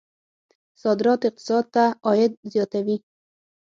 [0.81, 2.97] صادرات اقتصاد ته عاید زیاتوي.